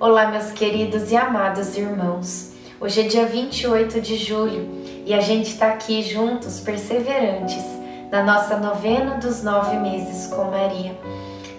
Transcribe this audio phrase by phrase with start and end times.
[0.00, 2.52] Olá, meus queridos e amados irmãos.
[2.80, 4.68] Hoje é dia 28 de julho
[5.06, 7.64] e a gente está aqui juntos, perseverantes,
[8.10, 10.98] na nossa novena dos nove meses com Maria.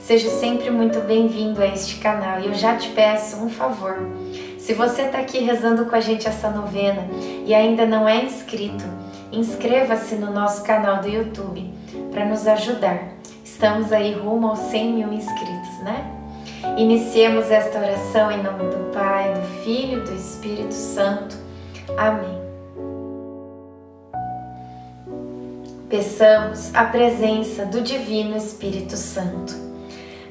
[0.02, 3.96] Seja sempre muito bem-vindo a este canal e eu já te peço um favor.
[4.60, 7.08] Se você está aqui rezando com a gente essa novena
[7.46, 8.84] e ainda não é inscrito,
[9.32, 11.74] inscreva-se no nosso canal do YouTube
[12.12, 13.00] para nos ajudar.
[13.46, 16.15] Estamos aí rumo aos 100 mil inscritos, né?
[16.78, 21.38] Iniciemos esta oração em nome do Pai, do Filho e do Espírito Santo.
[21.96, 22.42] Amém.
[25.88, 29.56] Peçamos a presença do Divino Espírito Santo.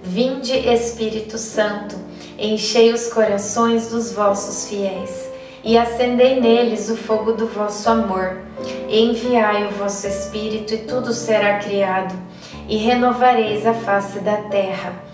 [0.02, 1.96] Vinde, Espírito Santo,
[2.38, 5.26] enchei os corações dos vossos fiéis
[5.64, 8.36] e acendei neles o fogo do vosso amor.
[8.86, 12.14] Enviai o vosso Espírito e tudo será criado,
[12.68, 15.13] e renovareis a face da terra.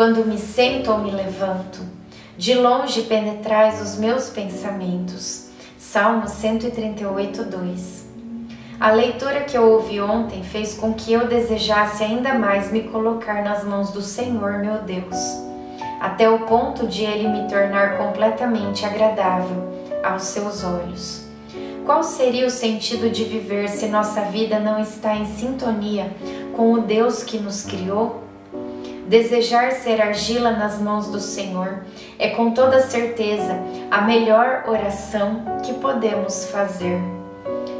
[0.00, 1.80] quando me sento ou me levanto,
[2.34, 5.50] de longe penetrais os meus pensamentos.
[5.76, 8.06] Salmo 138, 2.
[8.80, 13.44] A leitura que eu ouvi ontem fez com que eu desejasse ainda mais me colocar
[13.44, 15.18] nas mãos do Senhor, meu Deus,
[16.00, 19.68] até o ponto de ele me tornar completamente agradável
[20.02, 21.26] aos seus olhos.
[21.84, 26.10] Qual seria o sentido de viver se nossa vida não está em sintonia
[26.56, 28.29] com o Deus que nos criou?
[29.10, 31.80] Desejar ser argila nas mãos do Senhor
[32.16, 33.58] é com toda certeza
[33.90, 36.96] a melhor oração que podemos fazer.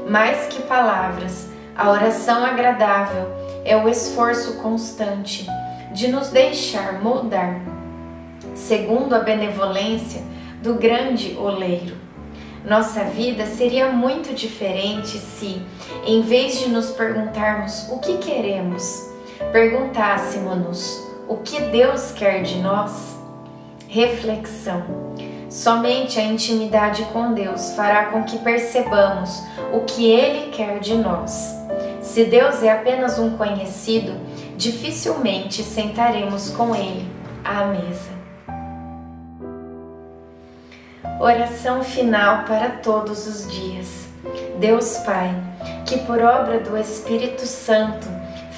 [0.08, 3.28] Mais que palavras, a oração agradável
[3.64, 5.46] é o esforço constante
[5.92, 7.60] de nos deixar moldar,
[8.56, 10.22] segundo a benevolência
[10.60, 11.94] do grande oleiro.
[12.64, 15.62] Nossa vida seria muito diferente se,
[16.04, 19.08] em vez de nos perguntarmos o que queremos,
[19.52, 23.16] perguntássemos-nos o que Deus quer de nós?
[23.86, 24.82] Reflexão.
[25.48, 29.40] Somente a intimidade com Deus fará com que percebamos
[29.72, 31.54] o que Ele quer de nós.
[32.02, 34.12] Se Deus é apenas um conhecido,
[34.56, 37.08] dificilmente sentaremos com Ele
[37.44, 38.10] à mesa.
[41.20, 44.08] Oração final para todos os dias.
[44.58, 45.32] Deus Pai,
[45.86, 48.19] que por obra do Espírito Santo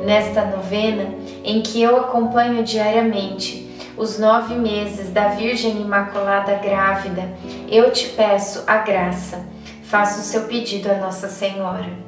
[0.00, 1.14] Nesta novena,
[1.44, 7.28] em que eu acompanho diariamente, os nove meses da Virgem Imaculada grávida,
[7.68, 9.44] eu te peço a graça.
[9.82, 12.07] Faça o seu pedido a Nossa Senhora.